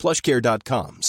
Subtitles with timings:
[0.00, 1.00] plushcare.com.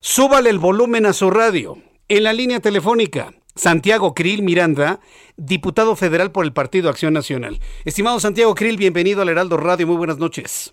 [0.00, 1.76] Súbale el volumen a su radio.
[2.08, 5.00] En la línea telefónica, Santiago Krill Miranda,
[5.36, 7.60] diputado federal por el Partido Acción Nacional.
[7.84, 9.86] Estimado Santiago Krill, bienvenido al Heraldo Radio.
[9.86, 10.72] Muy buenas noches.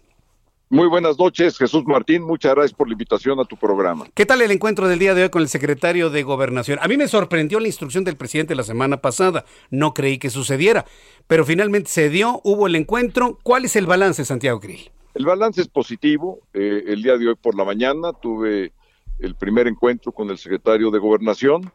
[0.70, 2.24] Muy buenas noches, Jesús Martín.
[2.24, 4.06] Muchas gracias por la invitación a tu programa.
[4.14, 6.78] ¿Qué tal el encuentro del día de hoy con el secretario de Gobernación?
[6.82, 9.46] A mí me sorprendió la instrucción del presidente la semana pasada.
[9.70, 10.84] No creí que sucediera,
[11.26, 13.40] pero finalmente se dio, hubo el encuentro.
[13.44, 14.92] ¿Cuál es el balance, Santiago Krill?
[15.14, 16.42] El balance es positivo.
[16.54, 18.74] Eh, el día de hoy por la mañana tuve
[19.20, 21.72] el primer encuentro con el secretario de Gobernación.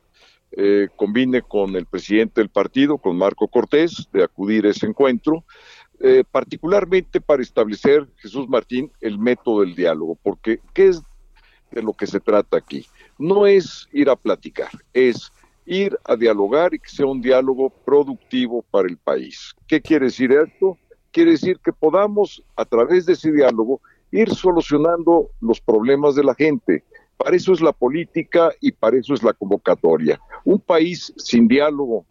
[0.54, 5.44] Eh, combine con el presidente del partido, con Marco Cortés, de acudir a ese encuentro.
[6.04, 11.00] Eh, particularmente para establecer, Jesús Martín, el método del diálogo, porque ¿qué es
[11.70, 12.84] de lo que se trata aquí?
[13.20, 15.30] No es ir a platicar, es
[15.64, 19.54] ir a dialogar y que sea un diálogo productivo para el país.
[19.68, 20.76] ¿Qué quiere decir esto?
[21.12, 23.80] Quiere decir que podamos, a través de ese diálogo,
[24.10, 26.82] ir solucionando los problemas de la gente.
[27.16, 30.20] Para eso es la política y para eso es la convocatoria.
[30.44, 32.04] Un país sin diálogo,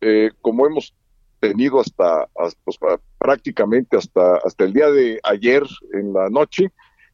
[0.00, 0.94] eh, como hemos
[1.40, 2.28] tenido hasta,
[2.64, 2.78] pues,
[3.18, 6.70] prácticamente hasta, hasta el día de ayer en la noche,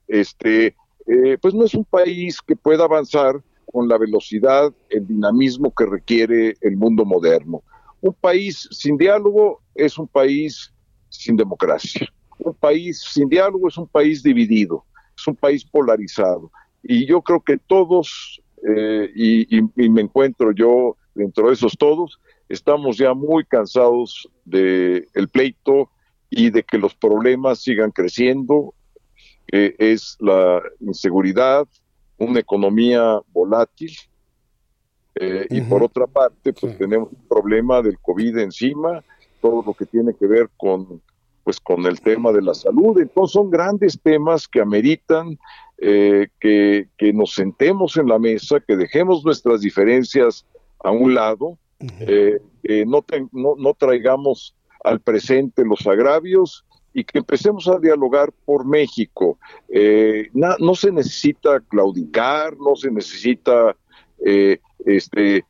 [0.09, 5.73] este, eh, pues no es un país que pueda avanzar con la velocidad, el dinamismo
[5.75, 7.63] que requiere el mundo moderno.
[8.01, 10.73] Un país sin diálogo es un país
[11.09, 12.07] sin democracia.
[12.39, 14.85] Un país sin diálogo es un país dividido,
[15.17, 16.51] es un país polarizado.
[16.83, 22.21] Y yo creo que todos, eh, y, y me encuentro yo dentro de esos todos,
[22.53, 25.91] estamos ya muy cansados del el pleito
[26.29, 28.75] y de que los problemas sigan creciendo.
[29.49, 31.67] es la inseguridad,
[32.19, 33.93] una economía volátil.
[35.15, 39.05] Eh, y por otra parte, pues tenemos un problema del COVID encima,
[39.43, 41.03] todo lo que tiene que ver con
[41.45, 42.99] pues con el tema de la salud.
[43.01, 45.39] Entonces son grandes temas que ameritan
[45.79, 50.47] eh, que, que, nos sentemos en la mesa, que dejemos nuestras diferencias
[50.85, 51.59] a un lado
[52.01, 52.41] eh,
[52.87, 56.65] no, no, traigamos al presente los agravios
[56.95, 59.39] y que empecemos a dialogar por México.
[59.69, 63.77] Eh, no se necesita claudicar, no se necesita
[64.25, 65.45] eh, este,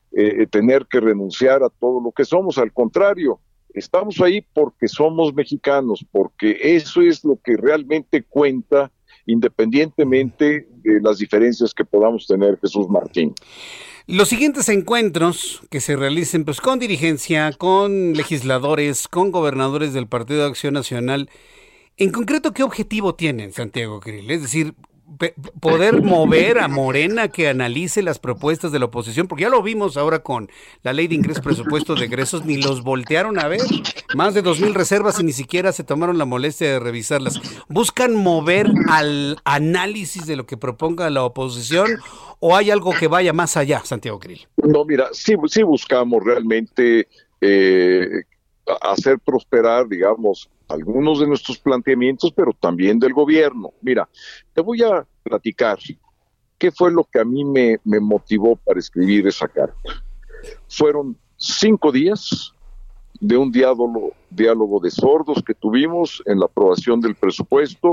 [0.50, 3.40] tener que renunciar a todo lo que somos, al contrario,
[3.74, 8.90] estamos ahí porque somos mexicanos, porque eso es lo que realmente cuenta
[9.26, 13.34] independientemente de las diferencias que podamos tener, Jesús Martín.
[14.06, 20.40] Los siguientes encuentros que se realicen pues, con dirigencia, con legisladores, con gobernadores del Partido
[20.40, 21.30] de Acción Nacional,
[21.98, 24.28] en concreto, ¿qué objetivo tienen, Santiago Krill?
[24.30, 24.74] Es decir,
[25.60, 29.96] poder mover a Morena que analice las propuestas de la oposición, porque ya lo vimos
[29.96, 30.50] ahora con
[30.82, 33.60] la ley de ingresos, presupuesto de egresos, ni los voltearon a ver.
[34.14, 37.40] Más de dos mil reservas y ni siquiera se tomaron la molestia de revisarlas.
[37.68, 41.98] ¿Buscan mover al análisis de lo que proponga la oposición
[42.40, 44.46] o hay algo que vaya más allá, Santiago Krill?
[44.56, 47.08] No, mira, sí, sí buscamos realmente
[47.40, 48.24] eh,
[48.80, 53.72] hacer prosperar, digamos, algunos de nuestros planteamientos, pero también del gobierno.
[53.80, 54.08] Mira,
[54.52, 55.78] te voy a platicar
[56.58, 60.04] qué fue lo que a mí me, motivó para escribir esa carta.
[60.68, 62.52] Fueron cinco días
[63.20, 67.92] de un diálogo, diálogo de sordos que tuvimos en la aprobación del presupuesto,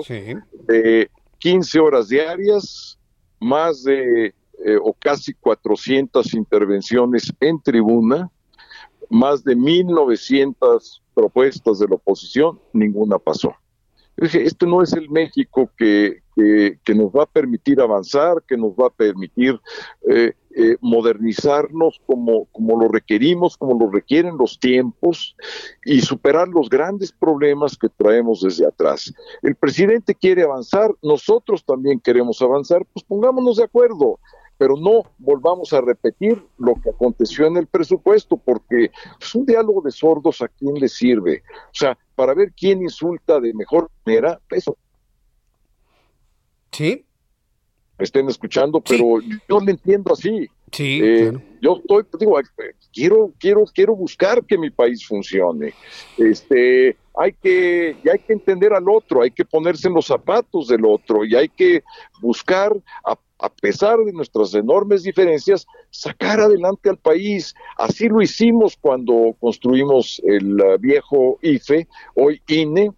[0.68, 1.10] de
[1.40, 2.98] 15 horas diarias,
[3.40, 4.28] más de
[4.66, 8.30] eh, o casi 400 intervenciones en tribuna,
[9.10, 13.54] más de 1.900 propuestas de la oposición, ninguna pasó.
[14.18, 16.22] Dije, este no es el México que,
[16.84, 19.60] que, nos va a permitir avanzar, que nos va a permitir
[20.10, 25.36] eh, eh, modernizarnos como, como lo requerimos, como lo requieren los tiempos
[25.86, 29.14] y superar los grandes problemas que traemos desde atrás.
[29.42, 34.20] El presidente quiere avanzar, nosotros también queremos avanzar, pues pongámonos de acuerdo
[34.60, 39.82] pero no volvamos a repetir lo que aconteció en el presupuesto, porque es un diálogo
[39.82, 41.44] de sordos a quién le sirve.
[41.68, 44.78] O sea, para ver quién insulta de mejor manera, eso.
[46.74, 47.06] Sí.
[47.98, 50.50] Me estén escuchando, pero yo le entiendo así.
[50.74, 51.00] Sí.
[51.02, 51.32] Eh,
[51.62, 52.38] yo estoy, digo,
[52.94, 55.74] quiero, quiero, quiero buscar que mi país funcione.
[56.18, 60.68] Este, hay que, y hay que entender al otro, hay que ponerse en los zapatos
[60.68, 61.82] del otro y hay que
[62.22, 62.76] buscar,
[63.40, 67.56] a pesar de nuestras enormes diferencias, sacar adelante al país.
[67.78, 72.92] Así lo hicimos cuando construimos el uh, viejo IFE, hoy INE,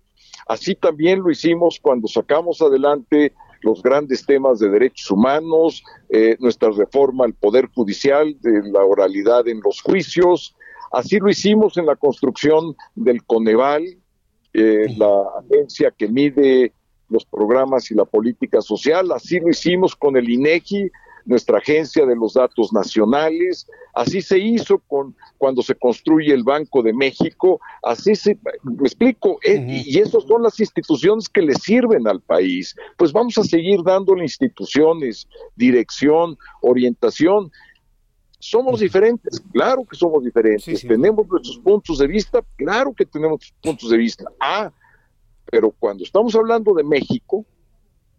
[0.48, 6.72] así también lo hicimos cuando sacamos adelante los grandes temas de derechos humanos, eh, nuestra
[6.72, 10.56] reforma al Poder Judicial, de la oralidad en los juicios.
[10.92, 13.86] Así lo hicimos en la construcción del Coneval,
[14.54, 16.74] eh, la agencia que mide
[17.12, 19.12] los programas y la política social.
[19.12, 20.90] Así lo hicimos con el INEGI,
[21.26, 23.68] nuestra agencia de los datos nacionales.
[23.94, 27.60] Así se hizo con cuando se construye el Banco de México.
[27.84, 32.76] Así se, me explico, eh, y esas son las instituciones que le sirven al país.
[32.98, 37.52] Pues vamos a seguir dándole instituciones, dirección, orientación.
[38.40, 40.64] Somos diferentes, claro que somos diferentes.
[40.64, 40.88] Sí, sí.
[40.88, 44.26] Tenemos nuestros puntos de vista, claro que tenemos puntos de vista.
[44.40, 44.72] Ah,
[45.52, 47.46] pero cuando estamos hablando de México,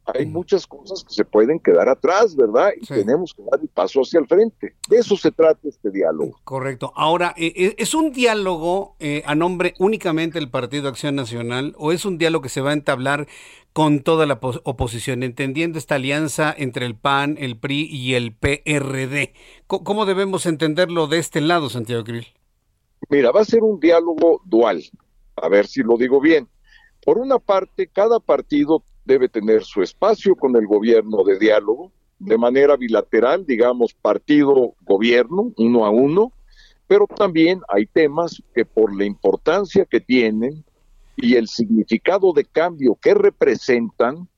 [0.05, 2.71] hay muchas cosas que se pueden quedar atrás, ¿verdad?
[2.81, 2.95] Y Sí.
[2.95, 4.75] tenemos que dar el paso hacia el frente.
[4.89, 6.39] De eso se trata este diálogo.
[6.43, 6.93] Correcto.
[6.97, 11.93] Ahora, eh, eh, ¿es un diálogo eh, a nombre únicamente del Partido Acción Nacional o
[11.93, 13.29] es un diálogo que se va a entablar
[13.73, 18.35] con toda la pos- oposición, entendiendo esta alianza entre el PAN, el PRI y el
[18.35, 19.33] PRD?
[19.69, 22.27] ¿Cómo debemos entenderlo de este lado, Santiago Krill?
[23.09, 24.83] Mira, va a ser un diálogo dual.
[25.37, 26.49] A ver si lo digo bien.
[27.05, 32.39] Por una parte, cada partido debe tener su espacio con el gobierno de diálogo, de
[32.39, 36.33] manera bilateral, digamos, partido-gobierno, uno a uno,
[36.87, 40.65] pero también hay temas que por la importancia que tienen
[41.17, 44.29] y el significado de cambio que representan,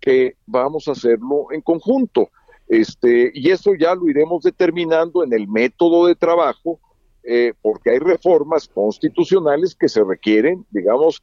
[0.00, 2.28] que vamos a hacerlo en conjunto.
[2.68, 6.80] Este, y eso ya lo iremos determinando en el método de trabajo,
[7.22, 11.22] eh, porque hay reformas constitucionales que se requieren, digamos,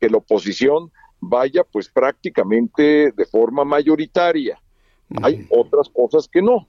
[0.00, 0.90] que la oposición
[1.20, 4.60] vaya pues prácticamente de forma mayoritaria.
[5.22, 6.68] Hay otras cosas que no,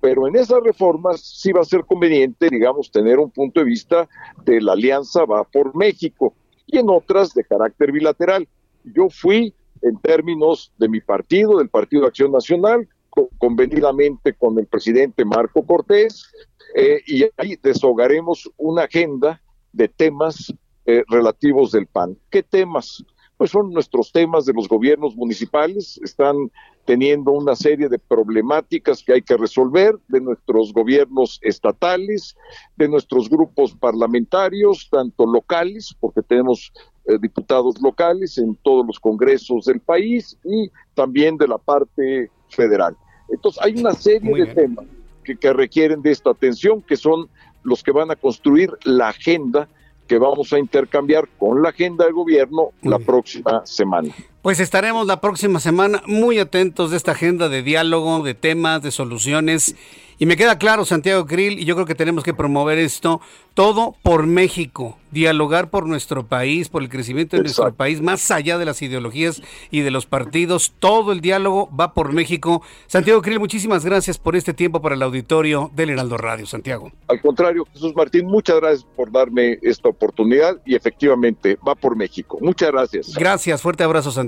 [0.00, 4.08] pero en esas reformas sí va a ser conveniente, digamos, tener un punto de vista
[4.44, 6.34] de la alianza va por México
[6.66, 8.46] y en otras de carácter bilateral.
[8.84, 14.58] Yo fui en términos de mi partido, del Partido de Acción Nacional, co- convenidamente con
[14.58, 16.30] el presidente Marco Cortés,
[16.76, 19.40] eh, y ahí deshogaremos una agenda
[19.72, 20.52] de temas
[20.90, 22.16] eh, relativos del PAN.
[22.30, 23.04] ¿Qué temas?
[23.36, 26.50] Pues son nuestros temas de los gobiernos municipales, están
[26.86, 32.34] teniendo una serie de problemáticas que hay que resolver, de nuestros gobiernos estatales,
[32.76, 36.72] de nuestros grupos parlamentarios, tanto locales, porque tenemos
[37.04, 42.96] eh, diputados locales en todos los congresos del país, y también de la parte federal.
[43.28, 44.56] Entonces hay una serie Muy de bien.
[44.56, 44.86] temas
[45.22, 47.28] que, que requieren de esta atención, que son
[47.62, 49.68] los que van a construir la agenda
[50.08, 54.08] que vamos a intercambiar con la agenda del gobierno la próxima semana.
[54.42, 58.92] Pues estaremos la próxima semana muy atentos de esta agenda de diálogo, de temas, de
[58.92, 59.74] soluciones.
[60.20, 63.20] Y me queda claro, Santiago Krill, y yo creo que tenemos que promover esto,
[63.54, 68.58] todo por México, dialogar por nuestro país, por el crecimiento de nuestro país, más allá
[68.58, 72.62] de las ideologías y de los partidos, todo el diálogo va por México.
[72.88, 76.90] Santiago Krill, muchísimas gracias por este tiempo para el auditorio del Heraldo Radio, Santiago.
[77.06, 82.38] Al contrario, Jesús Martín, muchas gracias por darme esta oportunidad y efectivamente va por México.
[82.40, 83.14] Muchas gracias.
[83.14, 84.27] Gracias, fuerte abrazo, Santiago,